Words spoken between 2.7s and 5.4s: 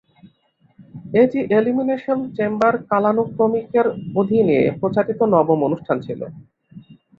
কালানুক্রমিকের অধীনে প্রচারিত